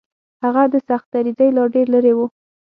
هغه 0.43 0.63
د 0.73 0.75
سختدریځۍ 0.87 1.49
لا 1.55 1.63
ډېر 1.73 1.87
لرې 1.93 2.13
و. 2.17 2.19